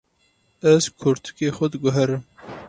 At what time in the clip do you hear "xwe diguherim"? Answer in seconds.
1.55-2.23